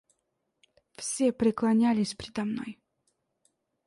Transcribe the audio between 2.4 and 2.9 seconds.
мной!